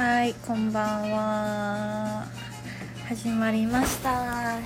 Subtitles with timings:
[0.00, 2.26] はいこんばんは。
[3.06, 4.58] 始まりました。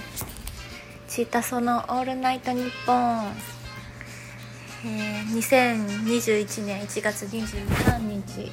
[1.09, 3.35] チータソの「オールナイトニッポン」
[4.87, 8.52] えー、2021年1月23日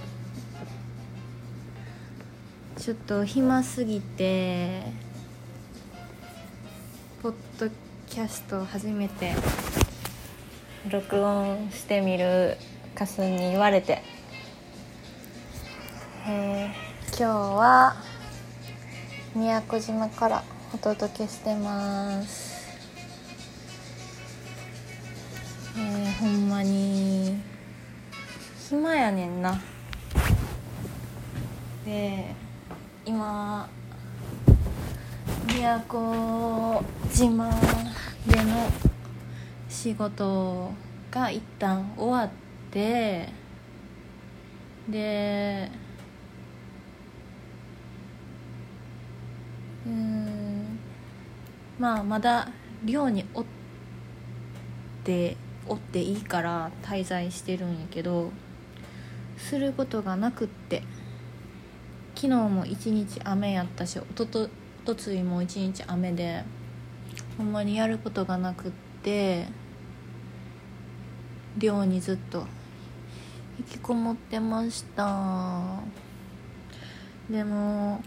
[2.80, 4.82] ちょっと暇すぎて
[7.22, 7.70] ポッド
[8.10, 9.36] キャスト初めて
[10.90, 12.58] 録音してみる
[12.96, 14.11] かすんに言われて。
[16.34, 16.70] えー、
[17.08, 17.94] 今日は
[19.36, 22.72] 宮古島からお届けしてます。
[25.78, 27.38] えー、ほんまに
[28.70, 29.60] 暇やねんな。
[31.84, 32.34] で
[33.06, 33.70] 今
[35.54, 36.00] 宮古
[37.14, 37.50] 島
[38.26, 38.70] での
[39.68, 40.72] 仕事
[41.12, 42.30] が一旦終わっ
[42.72, 43.28] て
[44.88, 45.70] で
[49.86, 50.80] うん
[51.82, 52.48] まあまだ
[52.86, 53.46] 寮におっ
[55.04, 55.36] て
[55.68, 58.32] おっていいから滞在してるんやけど
[59.36, 60.84] することがなくって
[62.14, 64.48] 昨日も一日雨やったしおとと
[64.86, 66.44] とついも一日雨で
[67.40, 68.72] ほんまにやることがなくっ
[69.02, 69.48] て
[71.58, 72.46] 寮にずっと
[73.58, 75.80] 引きこもってました。
[77.28, 78.04] でも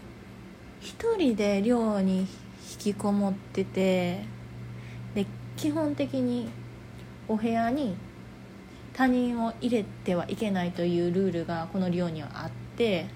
[0.79, 2.25] 一人で寮に
[2.71, 4.23] 引きこもってて
[5.13, 6.49] で基本的に
[7.27, 7.95] お部屋に
[8.93, 13.07] 他人を入れてはいけないというルールがこの寮にはあって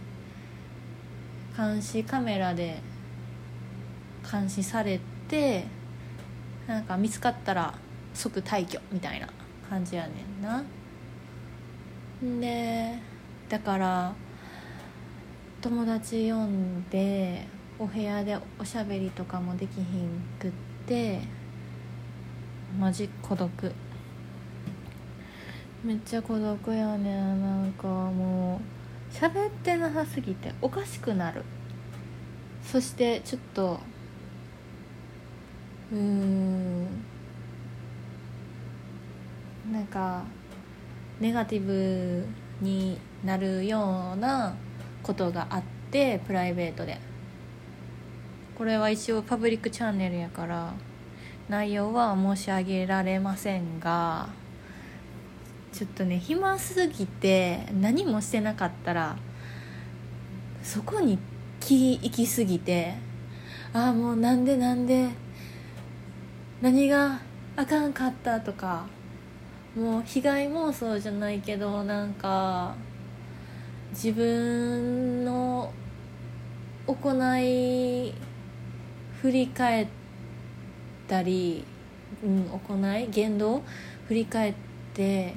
[1.55, 2.80] 監視カメラで
[4.30, 5.66] 監視されて
[6.67, 7.73] なんか見つかったら
[8.14, 9.27] 即退去みたいな
[9.70, 10.64] 感じやねんな。
[12.42, 13.00] で
[13.47, 14.14] だから
[15.61, 17.48] 友達呼んで
[17.81, 20.51] お部屋でおしゃべりとかもできひんくっ
[20.85, 21.21] て
[22.77, 23.49] マジ孤独。
[25.81, 28.59] めっちゃ孤独やねなんかも
[29.09, 31.43] う喋ってなさすぎておかしくなる。
[32.61, 33.79] そしてちょっと
[35.93, 36.83] うーん。
[39.71, 40.23] なんか
[41.21, 42.25] ネガティブ
[42.59, 44.53] になるような
[45.01, 46.99] ことがあってプライベートで。
[48.59, 50.73] これは一応パブリックチャンネルやから
[51.47, 54.27] 内容は申し上げられませんが
[55.71, 59.15] ちょっとね暇すぎて何もしてなかったら
[60.61, 61.17] そこに
[61.61, 62.95] 気行きすぎて
[63.71, 65.08] ああもうなんでなんで
[66.61, 67.21] 何が
[67.55, 68.87] あかんかったとか
[69.73, 72.76] もう被害妄想じゃないけどなんか
[73.91, 75.71] 自分の
[76.87, 78.28] 行い
[79.21, 79.87] 振り返っ
[81.07, 81.65] たり、
[82.23, 83.61] うん、行い言動
[84.07, 84.53] 振り返っ
[84.93, 85.35] て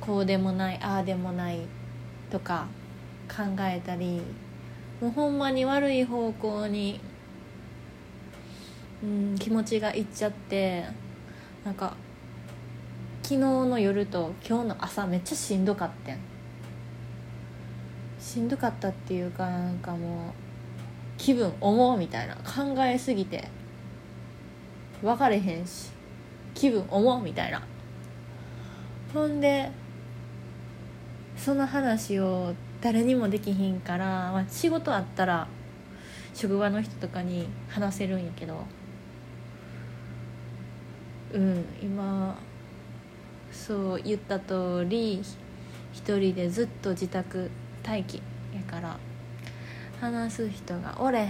[0.00, 1.60] こうでもないああでもない
[2.30, 2.66] とか
[3.28, 4.22] 考えたり
[5.00, 7.00] もうほんまに悪い方向に、
[9.02, 10.84] うん、気持ちがいっちゃって
[11.64, 11.94] なんか
[13.22, 16.18] 昨日の夜と今日の朝めっちゃしんどかったん。
[18.18, 20.49] しんどかったっていうかなんかもう
[21.20, 22.34] 気分思うみたいな。
[22.36, 23.46] 考えすぎて。
[25.02, 25.90] 分かれへんし。
[26.54, 27.62] 気分思うみたいな。
[29.12, 29.70] ほんで
[31.36, 35.46] その話を誰にもできひんから、まあ、仕事あったら
[36.32, 38.64] 職場の人とかに話せるんやけど。
[41.34, 42.36] うん今
[43.52, 45.22] そう言った通り
[45.92, 47.50] 一人でずっと自宅
[47.86, 48.22] 待機
[48.54, 49.09] やから。
[50.00, 51.24] 話す人がおれへ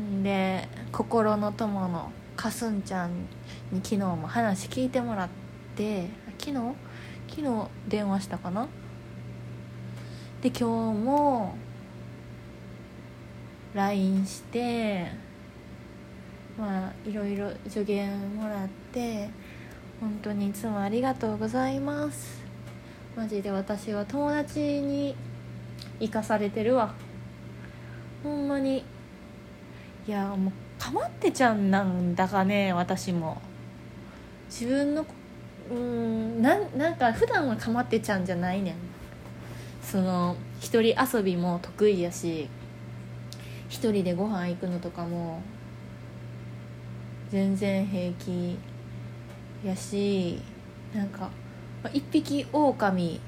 [0.00, 0.22] ん。
[0.22, 3.12] で心の友のかすんちゃん
[3.72, 5.28] に昨日も話聞いてもらっ
[5.74, 6.08] て
[6.38, 6.74] 昨日？
[7.28, 8.68] 昨日電話したかな？
[10.42, 10.58] で今
[10.94, 11.56] 日も
[13.74, 15.06] LINE して
[16.58, 19.28] まあいろいろ助言もらって
[20.00, 22.42] 本当にいつもありがとうございます。
[23.16, 25.16] マジで私は友達に
[26.00, 26.94] 生かされてるわ。
[28.26, 28.84] ほんまに。
[30.06, 33.40] いやもうかまってちゃんなんだかね私も。
[34.48, 35.06] 自分の
[35.70, 38.74] うんなんなんか普段はかまってちゃんじゃないねん。
[39.82, 42.48] その一人遊びも得意やし
[43.68, 45.40] 一人でご飯行くのとかも
[47.30, 48.58] 全然平気
[49.64, 50.40] やし
[50.92, 51.30] なんか
[51.92, 53.20] 一匹狼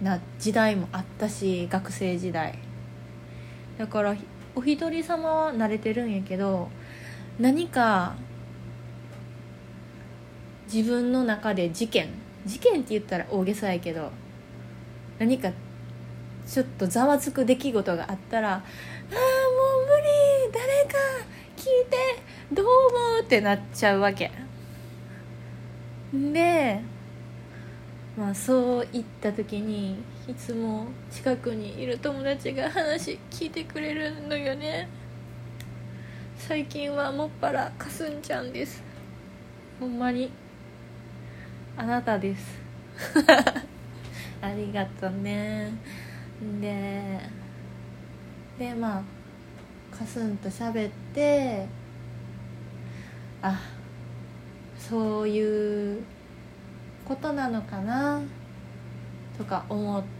[0.00, 2.58] な時代もあったし学生時代。
[3.78, 4.16] だから
[4.54, 6.68] お一人様は慣れてるんやけど
[7.38, 8.16] 何か
[10.72, 12.08] 自分の中で事件
[12.44, 14.10] 事件って言ったら大げさやけど
[15.18, 15.50] 何か
[16.46, 18.66] ちょっとざわつく出来事があったら「ああもう
[19.86, 20.98] 無理誰か
[21.56, 21.96] 聞いて
[22.52, 24.30] どう思う?」ってなっちゃうわけ
[26.12, 26.80] で
[28.16, 29.98] まあそういった時に
[30.28, 34.86] いつも近くにいる友達が話聞いてくれるのよね。
[36.36, 38.82] 最近はもっぱらかすんちゃんです。
[39.80, 40.30] ほんまに。
[41.78, 42.58] あなたです。
[44.42, 45.72] ありがとうね。
[46.60, 47.20] で
[48.58, 51.66] でまあかすんと喋って
[53.40, 53.58] あ
[54.78, 56.04] そういう
[57.06, 58.20] ことなのかな？
[59.38, 60.17] とか思って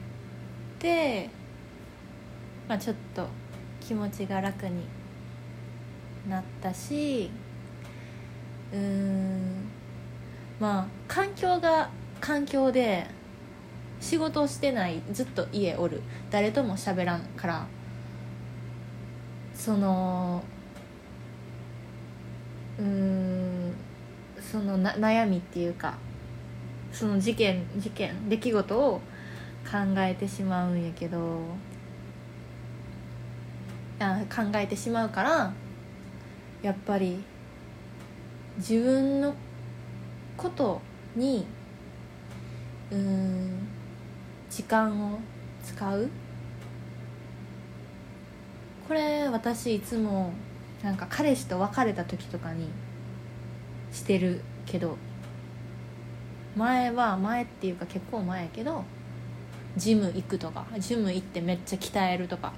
[2.69, 3.27] まあちょっと
[3.81, 4.85] 気持ちが楽に
[6.29, 7.31] なったし
[8.73, 9.69] うーん
[10.61, 11.91] まあ環境が
[12.21, 13.07] 環境で
[14.01, 17.67] 仕事をしてないずっと家おる誰とも喋らんから
[19.55, 20.43] その
[22.79, 23.75] うーん
[24.41, 25.95] そのな悩みっていうか
[26.93, 29.01] その事件事件出来事を
[29.65, 31.41] 考えてしまうんやけど。
[34.01, 35.53] あ考えてしまうから
[36.63, 37.21] やっぱり
[38.57, 39.35] 自分の
[40.37, 40.81] こと
[41.17, 41.45] に
[42.93, 43.67] うん
[44.49, 45.19] 時間を
[45.65, 46.09] 使う。
[48.87, 50.33] これ私いつも
[50.83, 52.69] なんか彼氏と別れた時とかに
[53.93, 54.97] してるけど。
[56.57, 58.85] 前は前っていうか結構前やけど
[59.77, 62.53] ジム行くとかジム行ってめっちゃ鍛えるとか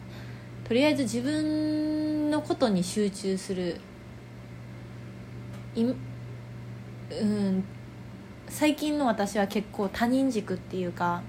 [0.65, 3.81] とりあえず自分のことに集中する
[5.75, 7.65] いうん
[8.49, 11.23] 最近の私は結構他人軸っていうか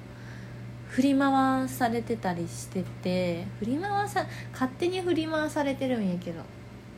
[0.88, 6.42] 振り回されてたりしてて振り回さ勝手に振り回されてるんやけど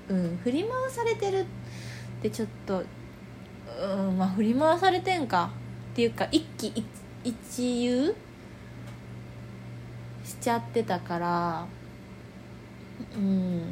[0.10, 1.46] うん振り回されてるっ
[2.22, 2.84] てちょっと
[3.82, 5.52] うんまあ振り回されてんか
[5.92, 6.86] っていうか一喜一
[7.24, 8.16] 一憂
[10.34, 11.66] しちゃってたから
[13.16, 13.64] うん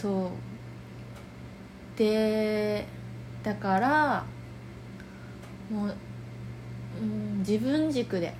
[0.00, 0.30] そ
[1.96, 2.86] うで
[3.42, 4.24] だから
[5.70, 5.94] もう、
[7.02, 8.34] うん、自分軸で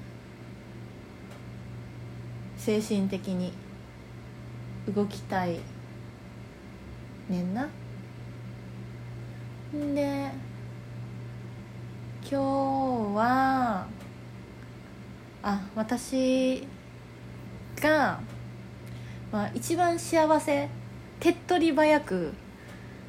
[2.57, 3.53] 精神的に
[4.95, 5.59] 動きたい
[7.29, 7.69] ねんな。
[9.73, 10.31] で
[12.23, 12.35] 今日
[13.15, 13.87] は
[15.49, 16.67] あ私
[17.81, 18.21] が、
[19.33, 20.69] まあ、一番幸せ
[21.21, 22.35] 手っ取り早く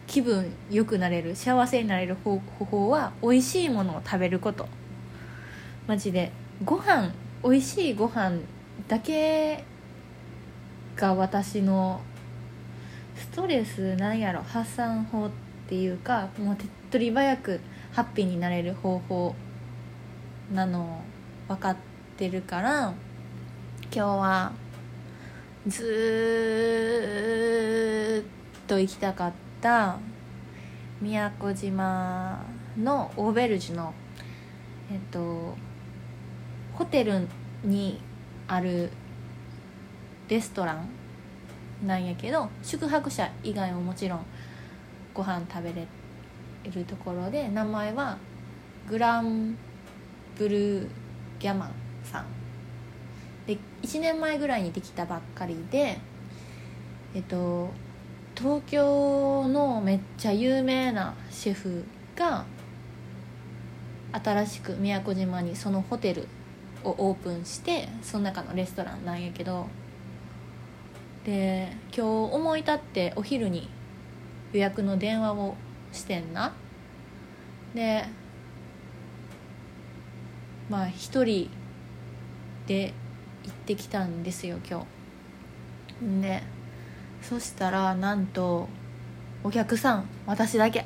[0.08, 4.70] 気分良くなれる幸せになれる方法は美味しいものを食べること。
[5.86, 6.32] マジで
[6.64, 7.12] ご飯
[7.44, 8.38] 美味しいご飯
[8.88, 9.66] だけ
[10.96, 12.00] が私の
[13.16, 15.30] ストレスなんやろ発散法っ
[15.68, 17.60] ていうかもう手っ取り早く
[17.92, 19.36] ハッピーになれる方法
[20.54, 21.02] なの
[21.50, 21.89] 分かって
[22.20, 22.94] てるから
[23.84, 24.52] 今日は
[25.66, 25.86] ず
[28.26, 29.98] っと行きたかった
[31.00, 32.44] 宮古島
[32.78, 33.94] のオーベルジュの
[34.92, 35.56] えっと
[36.74, 37.26] ホテル
[37.64, 38.02] に
[38.50, 38.92] ある
[40.28, 40.90] レストラン
[41.88, 44.26] なんやけど宿泊者以外ももちろん
[45.14, 45.88] ご飯食べれ
[46.70, 48.18] るところで名前は
[48.90, 49.58] グラン
[50.38, 50.90] ブルー
[51.40, 51.89] ギャマン。
[52.12, 52.26] さん。
[53.48, 55.98] で1年前ぐらいにできたばっかりで
[57.16, 57.72] えっと
[58.38, 61.84] 東京のめっちゃ有名なシェフ
[62.16, 62.46] が
[64.12, 66.28] 新しく宮古島にそのホテル
[66.84, 69.68] をオープンしてその中のレストランなんやけど
[71.26, 73.70] で今日思い立ってお昼に
[74.54, 75.56] 予約の電話を
[75.92, 76.54] してんな。
[77.74, 78.06] で
[80.70, 81.50] まあ一人
[82.70, 82.94] で
[83.46, 84.86] 行ってきたんですよ今
[86.02, 86.22] 日。
[86.22, 86.44] で
[87.24, 88.70] そしたらなんと
[89.44, 90.86] お客さん私だけ。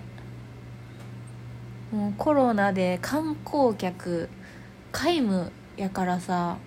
[1.92, 4.30] もうコロナで観光客
[4.94, 6.58] 皆無やからさ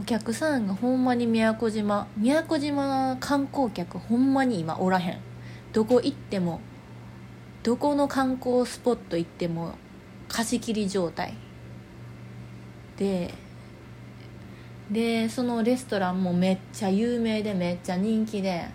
[0.00, 5.18] お客さんがほんまに宮古島宮古島観光客ほんまに今おらへん。
[5.72, 6.60] どこ行っても
[7.62, 9.76] どこの観光スポット行っても
[10.28, 11.34] 貸し切り状態
[12.96, 13.32] で
[14.90, 18.66] でそのレストランもめっちゃ有名でめっちゃ人気で、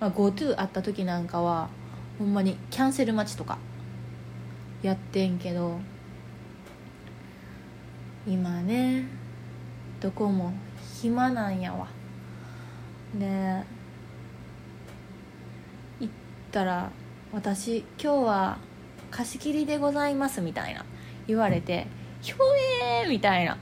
[0.00, 1.68] まあ、GoTo あった時なんかは
[2.18, 3.58] ほんまにキャンセル待ちとか
[4.82, 5.78] やってんけど
[8.26, 9.04] 今ね
[10.00, 10.52] どこも
[11.02, 11.88] 暇なんやわ。
[13.18, 13.26] で
[16.00, 16.12] 行っ
[16.50, 16.90] たら
[17.32, 18.58] 「私今日は
[19.10, 20.84] 貸し切りでございます」みたいな
[21.26, 21.86] 言われて
[22.24, 22.36] 「ひょ
[23.02, 23.58] えー!」みたいな。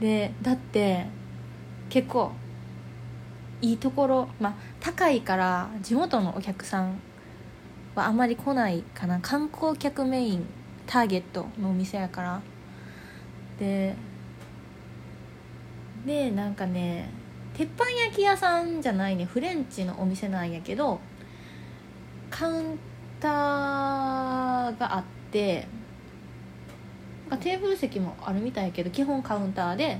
[0.00, 1.06] でだって
[1.88, 2.32] 結構
[3.60, 6.98] いいところまあ高いから地元のお客さん
[7.94, 9.20] はあまり来ないかな。
[9.20, 10.46] 観光客メイン
[10.86, 12.40] ターゲットのお店やから。
[13.60, 13.94] で
[16.04, 17.08] でなんかね
[17.56, 19.24] 鉄板焼き屋さんじゃないね。
[19.24, 20.98] フレンチのお店なんやけど
[22.28, 22.78] カウン
[23.20, 25.68] ターがあって
[27.40, 29.98] テーブル席もあるみたいけど基本カウンターで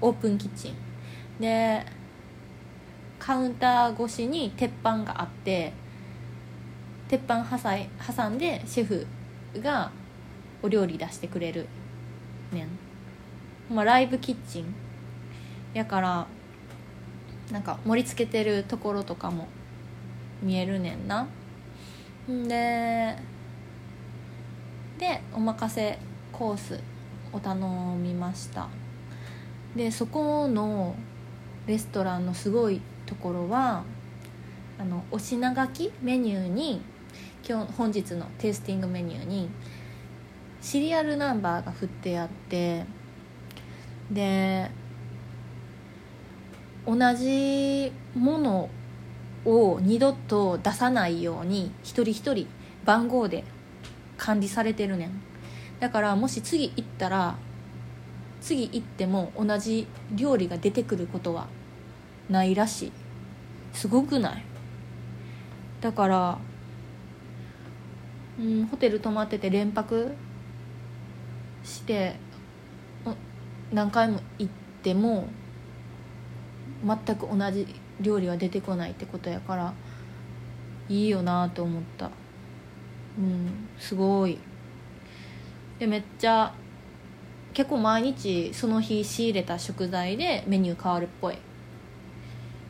[0.00, 0.74] オープンキッチン。
[1.40, 1.84] で
[3.18, 5.72] カウンター越しに鉄板があって
[7.08, 9.06] 鉄板挟んでシェフ
[9.60, 9.90] が
[10.62, 11.66] お料理出してくれる。
[12.52, 12.66] ね
[13.70, 14.74] ん、まあ、ライブキッチン。
[15.72, 16.26] やから
[17.52, 19.48] なんか盛り付けてるところとかも
[20.42, 21.26] 見えるねんな。
[22.30, 23.16] んで
[24.98, 25.98] でお任せ
[26.32, 26.80] コース
[27.32, 27.56] を頼
[27.96, 28.68] みました。
[29.76, 30.96] でそこの
[31.66, 33.84] レストランのすごいところは
[34.78, 36.80] あのお品書きメニューに
[37.48, 39.48] 今日本日のテイスティングメニューに
[40.60, 42.84] シリアルナンバーが振ってあって
[44.10, 44.70] で
[46.86, 48.68] 同じもの
[49.44, 52.48] を二度と出さないように一人一人
[52.84, 53.44] 番号で
[54.16, 55.29] 管理されてるねん。
[55.80, 57.36] だからもし次行ったら
[58.40, 61.46] 次行っても同じ料理が出てくることは
[62.28, 62.92] ないらしい。
[63.72, 64.44] すごくない？
[65.80, 66.38] だから
[68.38, 70.14] うんホテル泊まってて連泊
[71.64, 72.16] して
[73.72, 75.28] 何回も行っても
[76.84, 77.66] 全く同じ
[78.00, 79.74] 料理は出てこないってことやから
[80.88, 82.10] いいよなと思った。
[83.18, 84.38] うんすごい。
[85.80, 86.52] でめっちゃ
[87.54, 91.38] 結構毎日その日仕入れた食材でメニュー変わるっぽい。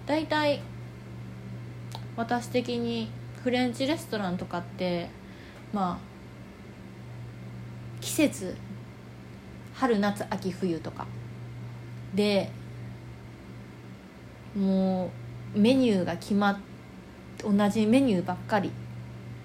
[0.07, 0.63] 大体
[2.17, 3.11] 私的に
[3.43, 5.09] フレンチレストランとかって
[5.73, 5.99] まあ
[8.01, 8.57] 季節
[9.75, 11.07] 春夏秋冬とか。
[12.15, 12.51] で
[14.57, 15.11] も
[15.55, 16.59] うメニューが決まっ
[17.39, 18.71] 同じメニューばっかり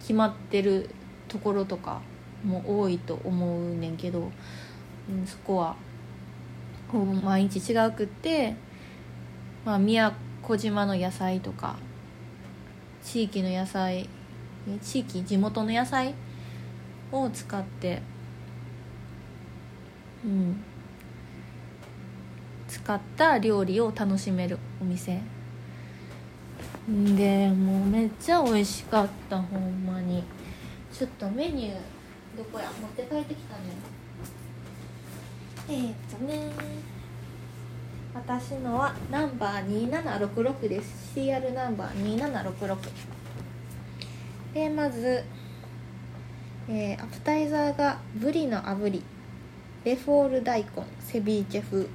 [0.02, 0.90] 決まってる
[1.28, 2.02] ところとか
[2.46, 4.32] も多いと思うねんけど、
[5.10, 5.76] うん、そこは
[6.92, 8.56] ほぼ毎日違うくって、
[9.66, 10.14] まあ、宮
[10.46, 11.76] 古島の野菜とか
[13.04, 14.08] 地域の野菜
[14.82, 16.14] 地域地元の野菜
[17.12, 18.02] を使って
[20.24, 20.64] うん
[22.68, 25.22] 使った料理を楽しめるお店。
[26.88, 30.24] でもうめっちゃ美味しかったほんまに。
[30.98, 31.78] ちょっとメニュー
[32.38, 32.70] どこや？
[32.82, 33.62] 持って帰ってきたね
[35.70, 36.52] え、っとね。
[38.14, 41.14] 私のはナンバー2766です。
[41.16, 42.78] CR ナンバー2766
[44.54, 45.24] でまず、
[46.70, 49.04] えー、アプタイザーがブリの炙り。
[49.84, 50.70] レフォール大根。
[51.00, 51.88] セビーチェ風、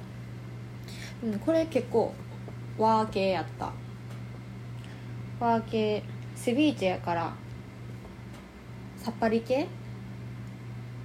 [1.23, 2.13] うん、これ結構
[2.77, 3.73] 和系やった。
[5.39, 6.03] 和系
[6.35, 7.33] セビーチェやから
[9.03, 9.67] さっぱり系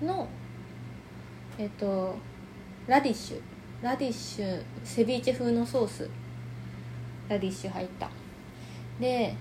[0.02, 0.28] の
[1.58, 2.16] えっと
[2.86, 3.40] ラディッシュ。
[3.82, 6.10] ラディッシュセビーチェ風のソース。
[7.28, 8.08] ラディッシュ入った。
[9.00, 9.34] で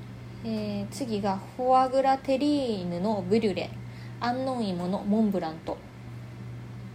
[0.44, 3.70] えー、次がフォアグラテリーヌのブリュレ。
[4.20, 5.78] 安納芋のモンブランと。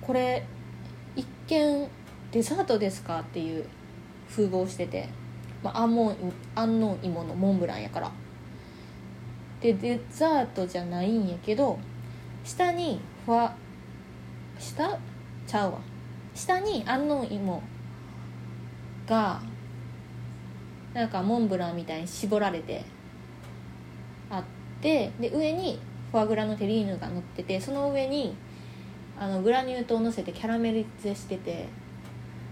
[0.00, 0.46] これ
[1.16, 1.88] 一見
[2.30, 3.66] デザートですかっていう
[4.28, 5.08] 風貌してて、
[5.62, 8.12] まあ、安納芋のモンブランやから。
[9.60, 11.78] でデザートじゃないんやけど
[12.44, 13.54] 下にふわ
[14.59, 14.99] 下？
[15.47, 15.78] ちゃうわ。
[16.35, 17.62] 下に安納芋
[19.06, 19.40] が
[20.94, 22.85] なんかモンブランみたいに絞られて
[24.30, 24.44] あっ
[24.80, 25.80] てで上に
[26.12, 28.37] フォアグラのテリーヌが乗っててその上に
[29.18, 31.66] あのグラニュー糖をのせてキャラメリゼしてて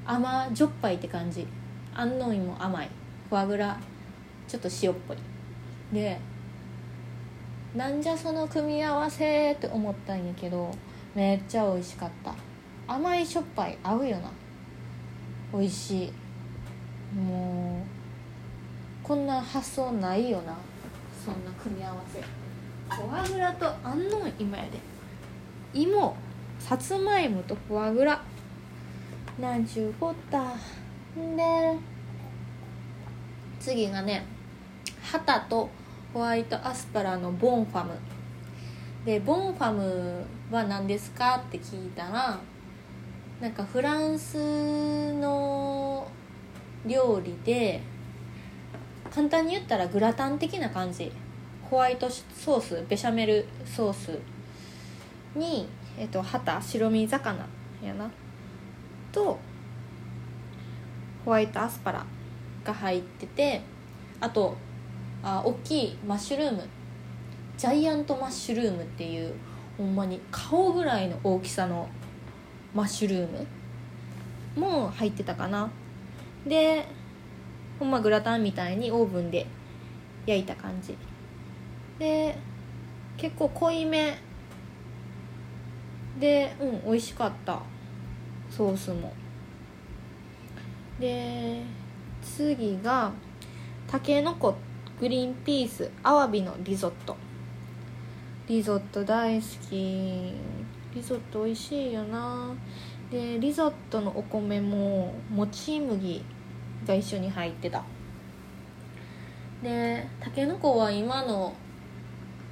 [0.07, 1.47] 甘じょっぱいって感じ。
[1.95, 2.91] 安納芋甘い。
[3.29, 3.79] フォアグラ
[4.47, 5.17] ちょっと塩っぽい。
[5.93, 6.19] で
[7.75, 10.71] なんじゃその組み合わせって思ったんやけど
[11.15, 12.35] めっちゃ美味しかった。
[12.87, 14.31] 甘いしょっぱい合うよな。
[15.53, 16.13] 美味しい。
[17.15, 20.57] もうこんな発想ないよな。
[21.25, 22.21] そんな組み合わせ。
[22.95, 24.79] フォアグラとあんの今やで。
[25.75, 26.17] 芋
[26.59, 28.23] さつまいもとフォアグラ。
[29.39, 30.55] なんちゅうこった
[31.21, 31.45] んで。
[33.61, 34.25] 次がね
[35.03, 35.69] ハタと
[36.19, 37.93] ホワイトアスパラのボンファム。
[39.07, 42.41] でボンファムは何ですかって聞いたら
[43.41, 46.11] なんかフランスの
[46.85, 47.81] 料理で
[49.15, 51.13] 簡単に言ったらグラタン的な感じ。
[51.71, 54.19] ホワイトソースベシャメルソース
[55.37, 57.47] に、えっと、旗白身魚
[57.81, 58.11] やな。
[59.13, 59.39] と
[61.25, 62.05] ホワイトアスパラ
[62.65, 63.61] が入ってて
[64.19, 64.57] あと
[65.23, 66.63] あ大きいマッシュルーム。
[67.57, 69.35] ジャイアントマッシュルームっていう
[69.77, 71.89] ほんまに顔ぐらいの大きさの
[72.73, 73.29] マッシュルー
[74.57, 75.71] ムも入ってたかな。
[76.47, 76.87] で
[77.79, 79.47] ほんまグラタンみたいにオーブンで
[80.27, 80.97] 焼いた感じ。
[81.99, 82.39] で
[83.17, 84.17] 結構濃いめ。
[86.21, 87.61] でうん美味しかった。
[88.51, 89.13] ソースも。
[91.01, 91.63] で
[92.23, 93.13] 次が
[93.87, 94.57] たけのこ
[95.01, 97.17] グリーンピースアワビのリゾット
[98.49, 100.33] リゾット大好き
[100.93, 102.53] リゾット美味しいよな
[103.09, 106.25] でリゾットのお米ももち麦
[106.85, 107.85] が一緒に入ってた
[109.63, 111.55] でたけのこは今の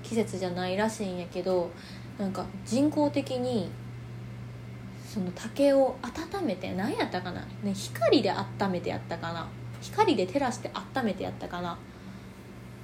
[0.05, 1.71] 季節じゃないらしいんやけど
[2.17, 3.69] なんか人工的に
[5.05, 9.49] その竹を温めて何やったかな、ね、光で温めてやったかな
[9.81, 11.77] 光で照らして温めてやったかな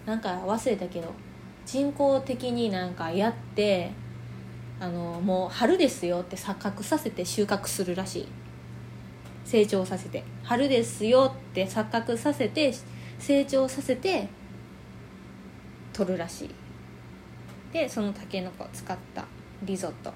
[0.06, 1.12] なんか忘れたけど
[1.64, 3.92] 人工的になんかやって
[4.80, 8.29] あのもう春ですよって錯覚させて収穫するらしい。
[9.44, 10.24] 成長させて。
[10.42, 12.74] 春ですよって錯覚させて
[13.18, 14.29] 成長させて
[15.92, 16.50] 取るらしい。
[17.72, 19.24] でそのたけのこを使った
[19.62, 20.12] リゾット。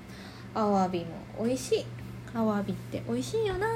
[0.55, 1.87] アワビも美味しい。
[2.35, 3.69] アワビって美味しいよな。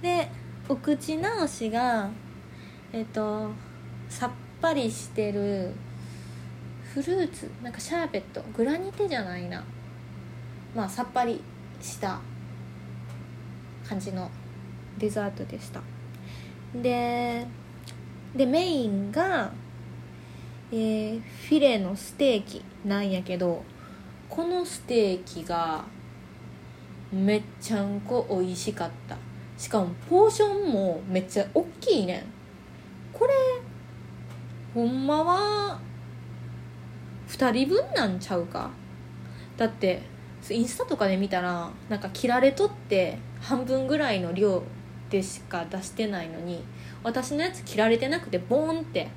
[0.00, 0.30] で
[0.68, 2.08] お口直しが
[2.92, 3.50] えっと
[4.08, 4.30] さっ
[4.64, 5.74] ぱりしてる
[6.94, 9.62] フルーツなんかシャーベットグラニテじゃないな。
[10.74, 11.42] まあさっぱり
[11.82, 12.18] した
[13.86, 14.30] 感じの
[14.96, 15.82] デザートでした。
[16.74, 17.46] で
[18.34, 19.52] でメインが、
[20.72, 23.62] えー、フィレのステーキなんやけど
[24.30, 25.84] このステーキが
[27.12, 29.18] めっちゃんこ美味しかった。
[29.58, 32.33] しかもポーションもめっちゃ大きいねん。
[34.74, 35.80] ほんまは
[37.28, 38.70] 2人分なんちゃうか？
[39.56, 40.02] だって
[40.50, 44.62] インスタとかで見たらなんか切られとって半分ぐらいの量
[45.08, 46.64] でしか出してないのに
[47.02, 49.08] 私のやつ切られてなくてボーンって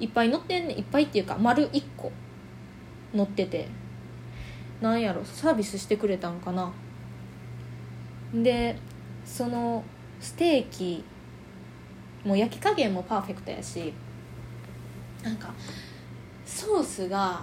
[0.00, 2.10] いっぱい乗ってんねいっぱいっていうか丸1個
[3.14, 3.68] 乗ってて。
[4.80, 6.72] なんやろサービスしてくれたんかな？
[8.34, 8.76] で
[9.24, 9.84] その
[10.20, 11.04] ステーキ
[12.24, 13.94] もう焼き加減もパーフェクトやし
[15.22, 15.52] なんか
[16.44, 17.42] ソースが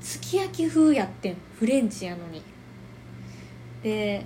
[0.00, 2.42] すき焼き風やってんフレンチやのに。
[3.82, 4.24] で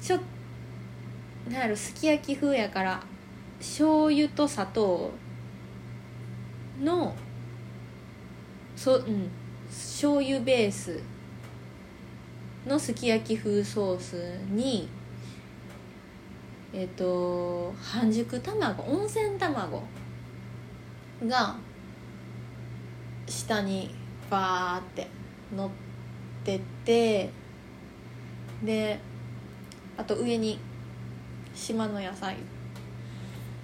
[0.00, 0.20] ちょっ
[1.50, 3.02] なんやろすき焼き風やから
[3.58, 5.10] 醤油と砂糖
[6.82, 7.14] の
[8.76, 9.30] そうん
[9.68, 11.00] 醤油ベース
[12.66, 14.88] のすき焼き風ソースに
[16.72, 19.80] えっ、と半熟卵温泉卵。
[21.26, 21.56] が
[23.26, 23.94] 下に
[24.30, 25.08] バーって
[25.54, 25.70] 乗っ
[26.44, 27.30] てて
[28.62, 29.00] で
[29.96, 30.58] あと上に
[31.54, 32.36] 島の野菜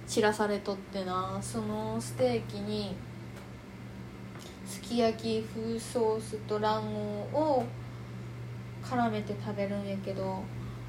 [0.07, 2.95] 散らされとってなそのステーキに
[4.65, 6.81] すき焼き風ソースと卵
[7.31, 7.65] 黄を
[8.83, 10.43] 絡めて食べるんやけど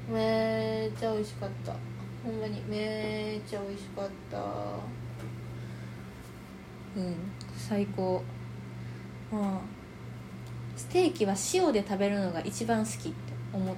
[0.09, 1.73] めっちゃ美味しかった。
[2.23, 5.02] ほんまにめっちゃ美味しかった。
[6.95, 7.15] うん
[7.55, 8.23] 最高。
[9.31, 9.61] まあ
[10.75, 13.75] ステーキは塩で食べるのが一番好きって思っ、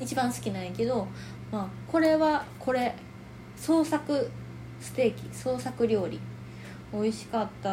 [0.00, 1.06] 一番好きなんやけど、
[1.50, 2.94] まあ、これはこれ
[3.56, 4.30] 創作
[4.80, 6.20] ステーキ創作料理。
[6.92, 7.70] 美味しかった。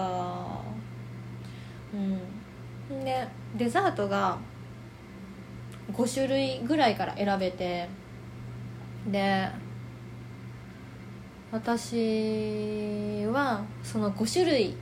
[1.94, 3.04] うん。
[3.04, 4.38] でデザートが
[5.94, 7.88] 5種類ぐらいから選べて。
[9.08, 9.50] で
[11.52, 14.74] 私はその5種類っ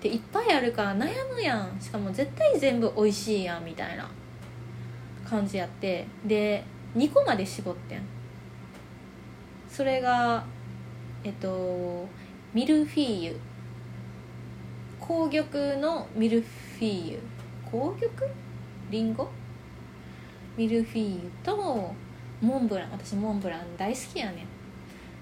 [0.00, 1.80] ていっぱいあるから悩むやん。
[1.80, 4.10] しかも絶対全部美味しいやんみたいな
[5.28, 6.06] 感じやって。
[6.26, 8.02] で2個まで絞ってん。
[9.68, 10.44] それが
[11.24, 12.06] えっと
[12.52, 13.40] ミルフィーユ。
[15.00, 17.18] 紅玉のミルフィーユ。
[17.70, 18.10] 紅玉
[18.90, 19.30] リンゴ？
[20.58, 21.94] ミルフィーユと
[22.42, 22.90] モンブラン。
[22.92, 24.53] 私モンブラン大好きやねん。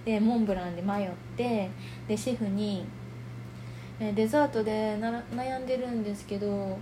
[0.05, 1.71] でモンブランで迷って
[2.09, 2.85] でシェフに
[4.15, 6.79] 「デザートでな悩んでるんですけど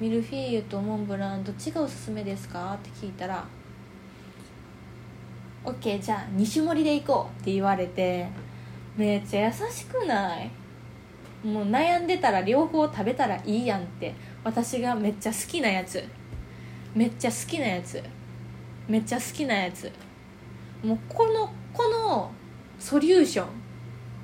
[0.00, 3.44] ミルフィーユとモンブランどっちがおすすめですか?」って聞いたら
[5.64, 8.26] 「OK じゃあ2種盛りでいこう」って言われて
[8.96, 10.50] めっちゃ優しくない？
[11.44, 14.12] もう悩んでたら両方食べたらいいやんって
[14.44, 16.02] 私がめっちゃ好きなやつ。
[16.94, 18.02] めっちゃ好きなやつ。
[18.88, 19.90] めっちゃ好きなやつ。
[20.82, 22.30] もうこのこの
[22.80, 23.46] ソリューション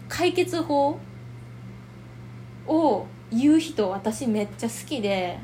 [0.09, 0.99] 解決法
[2.67, 5.39] を言う人私めっちゃ好きで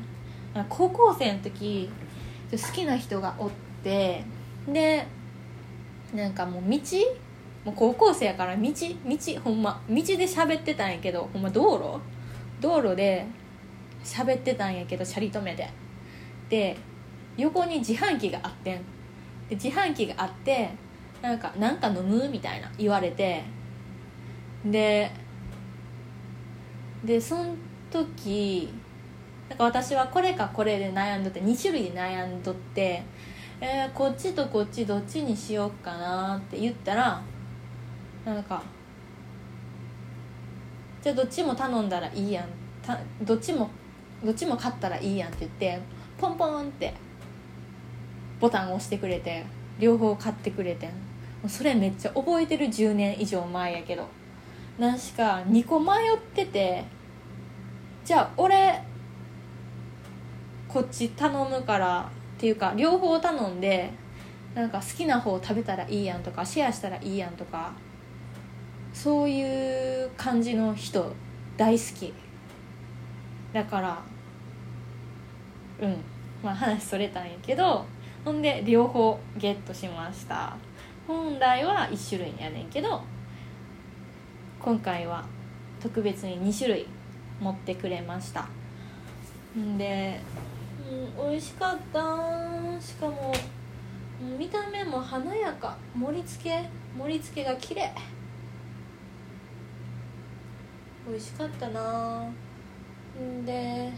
[0.67, 1.89] 高校生の時
[2.51, 3.49] 好きな人がおっ
[3.83, 4.23] て
[4.67, 5.05] で
[6.13, 6.79] なんかもう道
[7.65, 12.01] もう高校生やから道道ほんま道で喋ってたんやけどほんま道路？
[12.59, 13.25] 道路で
[14.03, 15.69] 喋ってたんやけどシャリ止めで。
[16.49, 16.77] で
[17.37, 18.77] 横に自販機があってん。
[19.49, 20.71] で自販機があって
[21.23, 23.43] なんか「なんか飲む?」みたいな言われて。
[24.65, 25.11] で
[27.03, 27.53] でその
[27.91, 28.73] 時
[29.49, 33.03] なんか私はこれかこれで悩んどって2種類で悩んどって
[33.59, 37.21] えー、こっちとこっちどっちにしようかなって言ったら
[38.25, 38.63] なんか
[41.01, 42.45] じゃあどっちも頼んだらいいやん。
[42.81, 43.69] たどっちも
[44.23, 45.81] どっちも買ったらいいやんって言って
[46.17, 46.93] ポンポンって
[48.39, 49.45] ボタンを押してくれて
[49.79, 50.89] 両方買ってくれて
[51.47, 54.07] それめっちゃ覚えてる10年以上前やけど。
[54.77, 56.83] 何しか2個迷ってて
[58.03, 58.81] じゃあ俺
[60.67, 63.91] こっち頼むからっていうか両方頼んで
[64.55, 67.73] なんか好きな方食べたらいいやんとかシェアしたらいいやんとか
[68.93, 71.13] そういう感じの人
[71.55, 72.13] 大好き。
[73.53, 74.01] だから
[75.79, 75.97] うん。
[76.43, 77.85] まあ話それたんやけど
[78.25, 80.57] ほんで両方ゲットしました。
[81.07, 83.01] 本来は1種類やねんけど
[84.59, 85.25] 今回は
[85.81, 86.87] 特別に2種類
[87.41, 88.47] 持ってくれました。
[89.57, 90.21] んで、
[91.19, 93.33] うん、美味しかったしかも
[94.39, 95.77] 見た目も華やか。
[95.93, 97.93] 盛り付け盛り付けが綺麗。
[101.05, 102.25] 美味しかったな。
[103.19, 103.91] んで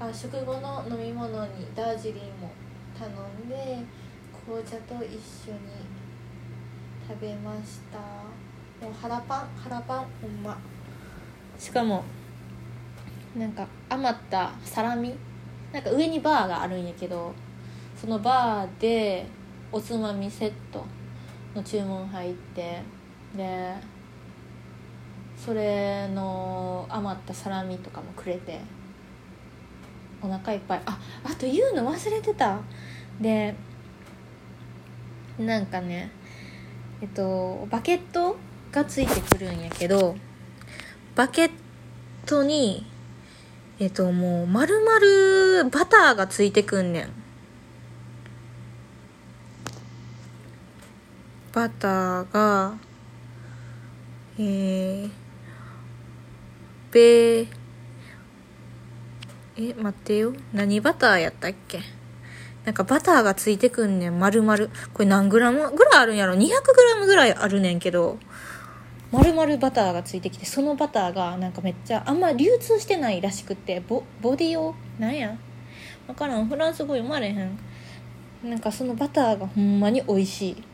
[0.00, 2.50] あ食後の飲み物にダージリンも
[2.98, 3.78] 頼んで
[4.46, 5.58] 紅茶と一緒に
[7.08, 7.98] 食べました。
[8.84, 10.56] もう腹パン腹パンほんま。
[11.58, 12.04] しかも
[13.36, 15.14] なんか余ったサラミ。
[15.72, 17.34] なんか上にバーがあるんやけど
[18.00, 19.26] そのバーで
[19.72, 20.84] おつまみセット
[21.54, 22.80] の注文入って
[23.36, 23.74] で
[25.36, 28.60] それの余ったサラミとかもくれて
[30.22, 30.82] お腹いっぱい。
[30.86, 32.60] ああと言うの忘れてた。
[33.20, 33.54] で
[35.38, 36.10] なんかね
[37.02, 38.36] えっとバケット
[38.72, 40.16] がついてくるんやけど
[41.14, 41.50] バケッ
[42.24, 42.86] トに
[43.78, 47.10] えっともう丸々バターがついてくんねん。
[51.52, 52.74] バターが
[54.38, 55.10] えー、
[56.92, 57.46] べえ
[59.74, 60.34] 待ってよ。
[60.52, 61.80] 何バターやったっけ？
[62.66, 64.66] なんかバターがついてくんねん、丸々。
[64.92, 65.70] これ何グラム？
[65.70, 66.48] ぐらいあるんやろ ?200 グ
[66.84, 68.18] ラムぐらいあるねんけど、
[69.12, 75.38] 丸々バターがついてきて、そのバターがなんかめっちゃ、あんま流通してないらしくって、ボボディを、なんや？
[76.08, 76.46] わからん。
[76.46, 77.56] フランス語読まれへん。
[78.42, 80.64] なんかそのバターがほんまに美味しい。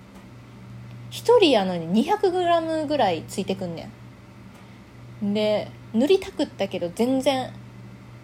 [1.11, 3.90] 一人やのに200グラムぐらいついてくんね
[5.22, 5.35] ん。
[5.35, 7.52] で、塗りたくったけど全然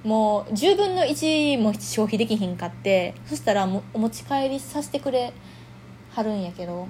[0.04, 5.32] もう10分の1も消費できひんかってそしたらもお持ち帰りさせてくれ
[6.10, 6.86] はるんやけど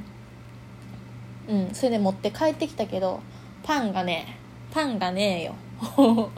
[1.48, 3.20] うんそれで持って帰ってきたけど
[3.62, 4.38] パンがね
[4.70, 5.54] パンがねえよ。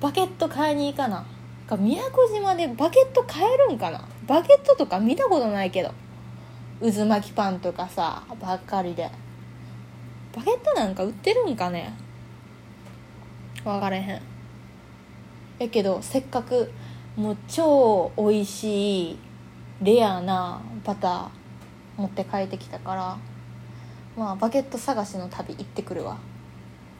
[0.00, 1.24] バケット買いに行かな。
[1.66, 4.04] か宮古島でバケット買えるんかな。
[4.26, 5.92] バケットとか見たことないけど。
[6.80, 9.10] 渦巻きパンとかさばっかりで。
[10.34, 11.92] バケットなんか売ってるんかね。
[13.64, 14.22] 分からへん。
[15.60, 16.72] やけどせっかく
[17.16, 19.18] もう超美味しい
[19.82, 23.18] レアなバター持って帰ってきたから
[24.16, 26.18] まあバゲット探しの旅行ってくるわ。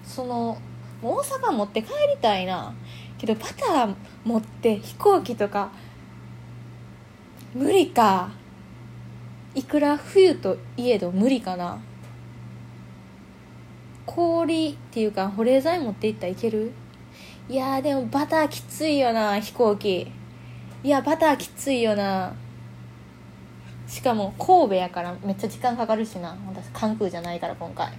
[0.04, 0.58] その
[1.02, 2.74] 大阪持って帰りたいな。
[3.18, 3.94] けどバター
[4.24, 5.70] 持って飛行機とか
[7.54, 8.30] 無理か。
[9.54, 11.80] いくら冬といえど無理かな。
[14.06, 16.72] 氷っていうか保冷剤持っていったらいける？
[17.50, 20.06] いやでもバターきついよな飛行機。
[20.84, 22.32] いやバターきついよな。
[23.88, 26.36] しかも神戸やからめっちゃ時間かかるしな。
[26.46, 27.92] 私関空じゃないから今回。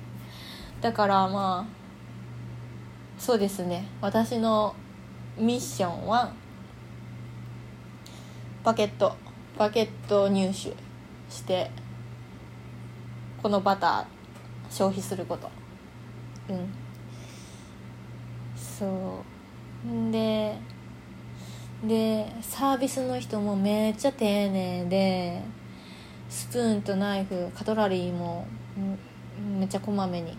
[0.80, 3.90] だからまあそうですね。
[4.00, 4.74] 私の
[5.38, 6.32] ミッションは
[8.64, 9.18] パケット。
[9.58, 11.70] パケット入手して
[13.44, 15.52] このバター消費すること。
[16.48, 16.70] うん。
[18.56, 18.86] そ
[19.28, 19.31] う。
[20.12, 20.56] で
[21.84, 25.41] でサービスの人もめっちゃ丁寧で
[26.30, 28.46] スプーンとナイフカトラリーも
[29.58, 30.38] めっちゃこまめに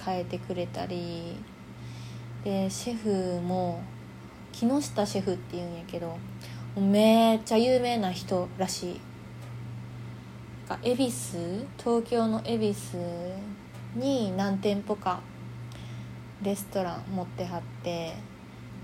[0.00, 1.36] 変えてくれたり
[2.44, 3.82] でシェフも
[4.52, 6.16] 木下シェフっていうんやけど
[6.76, 9.00] めっちゃ有名な人らしい。
[10.82, 11.66] 恵比寿？
[11.76, 12.98] 東京の恵比寿
[13.96, 15.20] に何店舗か
[16.42, 18.14] レストラン持ってはって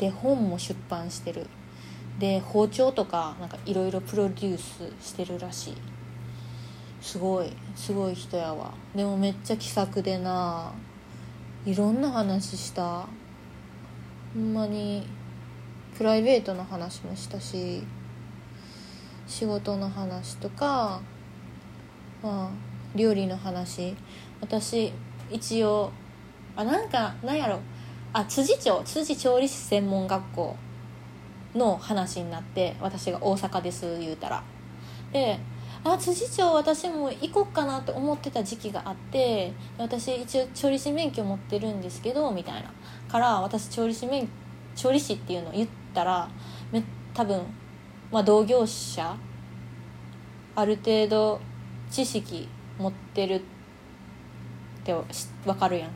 [0.00, 1.46] で本も出版してる。
[2.18, 5.76] で包丁とかなんかいろいろプロデュースしてるらしい。
[7.02, 8.72] すごいすごい人やわ。
[8.94, 10.72] でもめっちゃ気さくでな。
[11.66, 13.06] いろんな話した。
[14.34, 15.06] ほんまに
[15.98, 17.82] プライベートの話もしたし
[19.26, 21.02] 仕事の話とか
[22.22, 22.50] まあ
[22.94, 23.94] 料理の話。
[24.40, 24.92] 私
[25.30, 25.92] 一応
[26.56, 27.60] あなんかなんやろ。
[28.12, 30.56] あ辻町辻調理師専門学校
[31.54, 34.42] の話になって私が大阪です言うたら。
[35.12, 35.38] で
[35.82, 42.70] あ辻町私も行こっかなって思ってた時期があって私一応調理師免許持ってるんですけどみたいな。
[43.08, 44.28] から私調理師免
[44.76, 46.28] 調理師っていうのを言ったら
[46.70, 46.82] め
[47.14, 47.40] 多分、
[48.12, 49.16] まあ、同業者
[50.54, 51.40] ある程度
[51.90, 53.40] 知識持ってるっ
[54.84, 54.94] て
[55.44, 55.90] 分かるやん。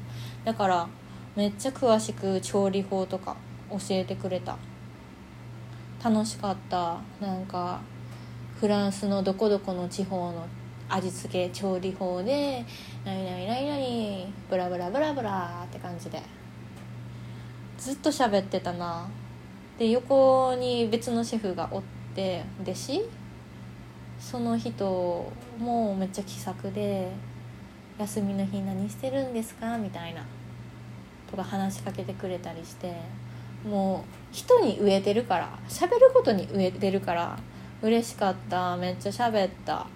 [0.44, 0.88] だから
[1.36, 3.36] めっちゃ詳しく調理法とか
[3.70, 4.56] 教えてくれた。
[6.02, 6.98] 楽しかった。
[7.20, 7.80] なんか
[8.60, 10.46] フランスのどこどこの地方の
[10.88, 12.64] 味付け調理法で
[13.04, 16.22] 「何々何々ブラブラブラブラ」って感じで。
[17.78, 19.06] ずっと喋ってたな。
[19.78, 21.82] で横に別のシェフがおっ
[22.14, 23.02] て弟子？
[24.20, 27.10] その人もめっちゃ気さくで
[27.98, 30.24] 「休みの日何してるんですか?」みたいな。
[31.30, 32.94] とか話しかけてくれたりして
[33.68, 37.38] もう人に植えてるから喋ることに植えてるから
[37.82, 39.86] 嬉しかっためっちゃ喋った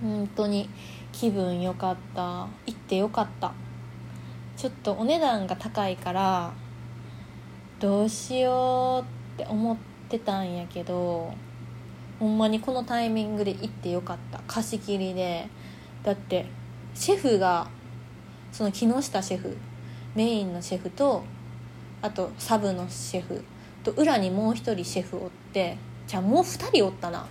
[0.00, 0.68] 本当に
[1.12, 3.52] 気分良かった行ってよかった。
[4.56, 6.52] ちょっとお値段が高いから
[7.78, 9.04] どうしよ
[9.38, 9.76] うって思っ
[10.08, 11.32] てたんやけど
[12.18, 14.40] ほんまにこのタイミングで行ってよかった。
[14.46, 15.48] 貸し切りで。
[16.02, 16.46] だって
[16.94, 17.68] シェフが
[18.50, 19.56] その木下シェフ
[20.18, 21.22] メインのシェフと
[22.02, 23.44] あとサブのシェフ
[23.84, 25.78] と裏にもう一人シェフおって
[26.08, 27.24] じゃあもう2人おったな。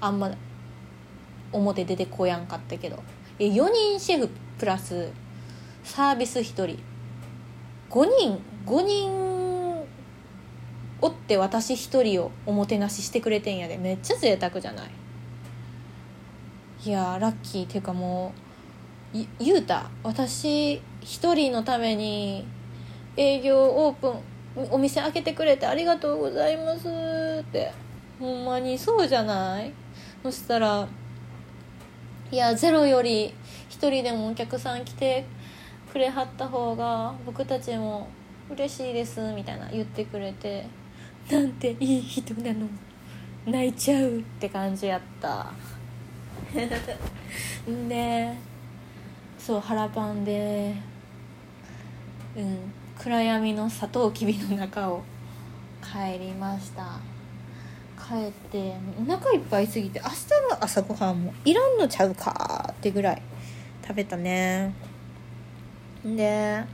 [0.00, 0.34] あんま
[1.52, 3.02] 表出てこやんかったけど。
[3.38, 5.10] 4人シェフプラス
[5.84, 6.64] サービス1人。
[6.64, 6.78] 5
[8.18, 9.84] 人5人
[11.02, 13.76] おって私1人をおもてなししてくれてんやで。
[13.76, 14.90] めっちゃ贅沢じゃない？
[16.86, 17.64] いやラッキー。
[17.64, 18.45] っていうかもう
[19.38, 22.46] 言うた私1人のために
[23.16, 26.88] 営業オープンお店開けてくれてありがとうございます
[27.40, 27.72] って。
[28.18, 29.70] ほんまにそうじゃない？
[30.22, 30.88] そしたら
[32.30, 33.34] いやゼロより
[33.68, 35.26] 一人でもお客さん来て
[35.92, 38.08] くれはった方が僕たちも
[38.50, 40.66] 嬉しいですみたいな言ってくれて。
[41.30, 42.66] なんていい人なの。
[43.46, 45.52] 泣いちゃうって感じやった。
[47.70, 48.32] ん で
[49.46, 50.74] そう腹パンで
[52.36, 52.58] うん
[52.98, 55.04] 暗闇のサトウキビの中を
[55.80, 56.98] 帰りました。
[57.96, 60.14] 帰ってお腹いっぱいすぎて明日
[60.50, 63.22] の朝ごはんもいらんのちゃうかってぐらい
[63.86, 64.74] 食べたね。
[66.04, 66.64] で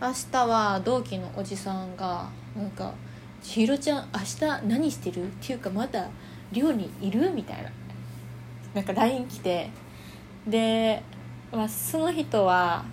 [0.00, 2.94] 明日は同期のおじさんがなんか
[3.42, 6.08] 「千尋ちゃん明日何してる?」っていうかまだ
[6.52, 7.30] 寮にいる？
[7.34, 7.70] みたいな。
[8.72, 9.68] なんか LINE 来て。
[10.46, 11.02] で、
[11.50, 12.84] まあ、その人は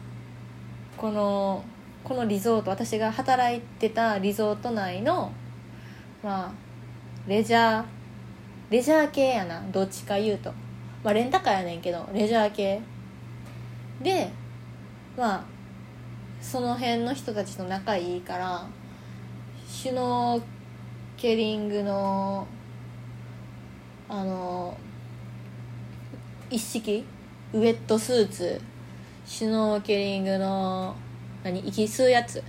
[0.98, 1.64] この
[2.04, 5.34] このリゾート私が働いてたリゾート内の
[6.24, 6.52] まあ
[7.28, 7.86] レジャー
[8.70, 10.54] レジャー系やなどっちか言うと。
[11.04, 12.82] まあレンタカーやねんけどレジャー系
[14.02, 14.32] で
[15.16, 15.44] まあ
[16.42, 18.66] その辺の人たちと仲いいから
[19.68, 20.44] シュノー
[21.16, 22.48] ケリングの
[24.10, 24.76] あの
[26.50, 27.06] 一式
[27.56, 28.60] ウェットスーツ
[29.26, 30.94] シュノーケリングの
[31.42, 32.44] 何息吸うやつ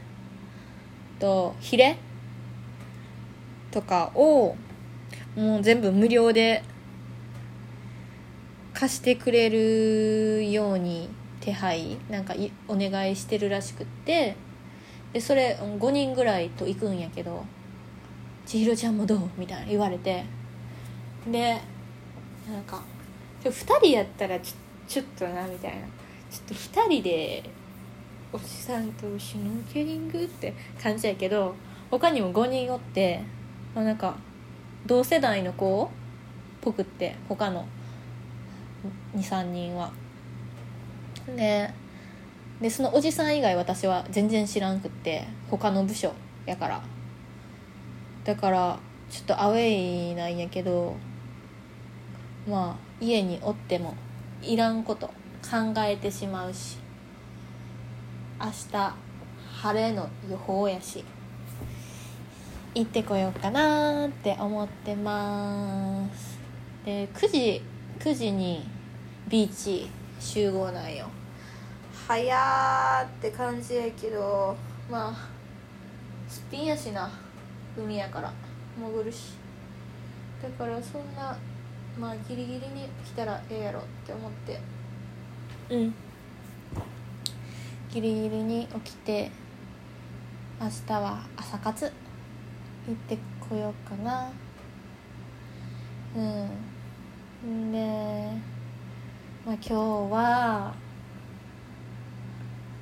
[1.21, 1.97] とヒレ
[3.71, 4.57] とかを
[5.37, 6.65] もう全部無料で
[8.75, 12.35] 貸してくれるように手配なんか
[12.67, 14.35] お願いしてるらしくって
[15.13, 17.45] でそれ5人ぐらいと行くんやけど
[18.45, 20.25] 「千尋ちゃんもどう?」みたいな言われて
[21.31, 21.61] で
[22.51, 22.83] なんか
[23.45, 25.87] 2人やったらちょちょっとなみたいな。
[26.31, 27.43] ちょっと2人で
[28.33, 31.55] おじさんとシュノーケリングって感じやけど
[31.91, 33.23] 他にも5人おって
[33.75, 34.17] まあなんか
[34.87, 35.89] 同世代の子っ
[36.61, 37.67] ぽくって他の
[39.15, 39.93] 23人は。
[41.37, 41.71] で
[42.61, 46.13] でそのおじさん以外私は全然知らんくって他の部署
[46.45, 46.83] やから。
[48.25, 50.97] だからちょっとアウェイなんやけど
[52.49, 53.95] まあ家におっても
[54.47, 56.79] いらんこと考えてしまうし
[58.41, 58.95] 明日
[59.57, 61.05] 晴れの予報やし
[62.75, 66.39] 行ってこようかなって思ってます。
[66.85, 67.63] で9時
[67.99, 68.69] 9時に
[69.29, 71.09] ビーチ集合なんよ。
[72.07, 74.57] 早って感じやけど
[74.91, 75.15] まあ
[76.29, 77.11] すっぴんやしな
[77.77, 78.33] 海やから
[78.79, 79.33] 潜るし。
[80.43, 81.37] だからそんな
[81.99, 84.61] まあギリギリに来たらええやろって思って。
[85.71, 85.95] うん。
[87.91, 89.31] ギリギリに起きて
[90.61, 91.85] 明日は朝活。
[92.87, 94.31] 行ってこようかな。
[96.15, 97.73] うん。
[97.73, 98.31] で
[99.45, 100.75] まあ今日は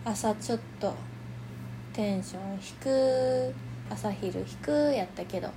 [0.05, 0.95] 朝ちょっと
[1.93, 3.55] テンション低く。
[3.91, 5.51] 朝昼低くやったけど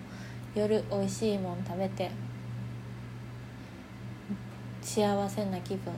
[0.53, 2.11] 夜美味しいもん食べて
[4.87, 5.91] 幸せな気分。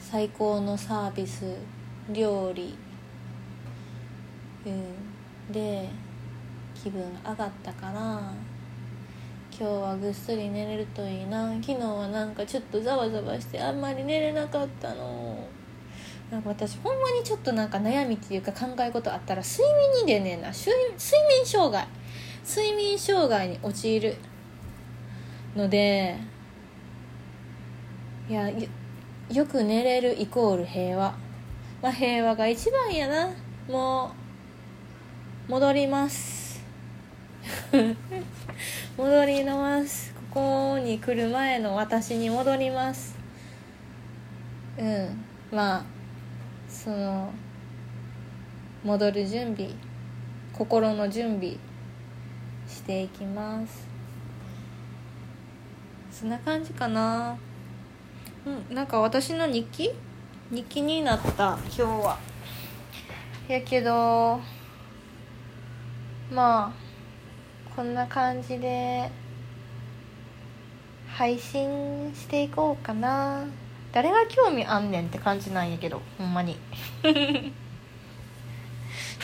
[0.00, 1.44] 最高のサービス
[2.08, 2.74] 料理、
[4.64, 5.90] うん、で
[6.74, 8.32] 気分上がったかな。
[9.52, 11.52] 今日はぐっすり寝れるといいな。
[11.60, 15.46] 昨日はなんかちょっとざわざわしてあんまり寝れなかったの。
[16.30, 19.62] なんか私ほんまにちょっとなんか悩みっていうか考え事あったら睡
[19.94, 20.48] 眠に出ねえな。
[20.48, 20.72] 睡
[21.28, 21.86] 眠障害。
[22.42, 24.16] 睡眠障害に陥る
[25.54, 26.16] ので
[28.30, 28.48] いや
[29.28, 31.16] よく寝れるイコール平和。
[31.82, 33.28] まあ平和が一番やな。
[33.68, 34.12] も
[35.48, 36.62] う戻ります。
[38.96, 40.14] 戻ります。
[40.30, 43.18] ここに来る前の私に戻ります。
[44.78, 45.24] うん。
[45.50, 45.84] まあ
[46.68, 47.32] その
[48.84, 49.72] 戻る準備
[50.52, 51.56] 心の準備
[52.68, 53.88] していきます。
[56.12, 57.36] そんな感じかな。
[58.46, 58.74] うん。
[58.74, 59.90] なんか私の日記？
[60.50, 62.18] 日記になった今日は。
[63.48, 64.40] やけど
[66.32, 66.72] まあ
[67.74, 69.10] こんな感じで
[71.08, 73.44] 配信していこうかな。
[73.92, 76.56] 誰が興味あんねんって感じなんやけどほんまに。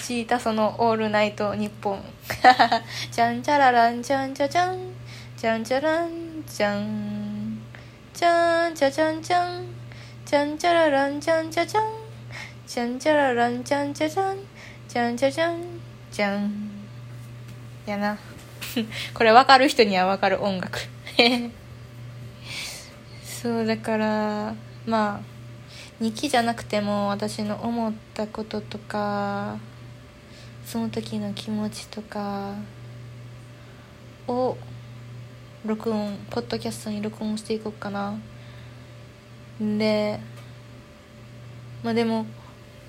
[0.02, 2.02] チータその「オールナイトニッポン」
[3.10, 4.78] じゃんちゃららんちゃんちゃちゃん
[5.36, 6.10] じゃんちゃらん
[6.46, 7.15] ちゃん
[8.16, 9.66] ちゃんちゃちゃんちゃん
[10.24, 11.84] ちゃんちゃららんちゃんちゃちゃん
[12.66, 14.38] ちゃんちゃららんちゃんちゃちゃん
[14.88, 15.62] ちゃんちゃちゃん
[16.10, 16.70] ちゃん
[17.84, 18.18] やな
[19.12, 20.78] これ分かる人には分かる音楽。
[23.22, 24.54] そうだから
[24.86, 25.20] まあ
[26.00, 29.58] 日記じゃなくても私の思ったこととか
[30.64, 32.54] その時の気持ちとか
[34.26, 34.56] を
[35.66, 38.14] 録音ポッドキャストに録音していこうかな。
[39.60, 40.20] で
[41.82, 42.24] まあでも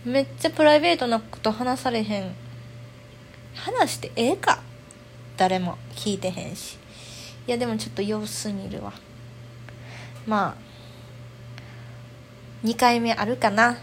[0.05, 2.35] めっちゃプライベートなこと話されへん。
[3.55, 4.61] 話してええか。
[5.37, 6.77] 誰も聞いてへんし。
[7.47, 8.93] いやでもちょっと様子見るわ。
[10.27, 10.55] まあ
[12.67, 13.77] 2回目あるかな。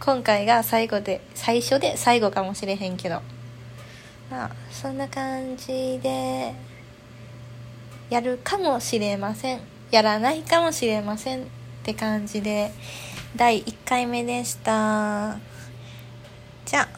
[0.00, 3.22] 今回が最後で最初で最後かもしれへんけど。
[4.30, 6.71] まあそんな感じで。
[8.12, 9.60] やるかもしれません。
[9.90, 11.46] やらないかもしれませんっ
[11.82, 12.70] て感じで。
[13.34, 15.38] 第1回目でした。
[16.66, 16.88] じゃあ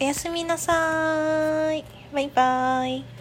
[0.00, 1.84] おやすみなさい。
[2.12, 3.19] バイバイ。